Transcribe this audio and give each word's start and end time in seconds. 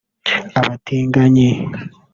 abatinganyi 0.59 1.49